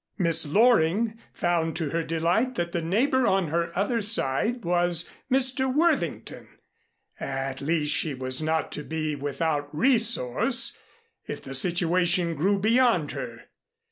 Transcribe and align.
Miss 0.17 0.47
Loring 0.47 1.19
found 1.31 1.75
to 1.75 1.91
her 1.91 2.01
delight 2.01 2.55
that 2.55 2.71
the 2.71 2.81
neighbor 2.81 3.27
on 3.27 3.49
her 3.49 3.71
other 3.77 4.01
side 4.01 4.65
was 4.65 5.07
Mr. 5.31 5.71
Worthington. 5.71 6.47
At 7.19 7.61
least 7.61 7.95
she 7.95 8.15
was 8.15 8.41
not 8.41 8.71
to 8.71 8.83
be 8.83 9.13
without 9.15 9.69
resource 9.77 10.79
if 11.27 11.39
the 11.43 11.53
situation 11.53 12.33
grew 12.33 12.57
beyond 12.57 13.11
her. 13.11 13.41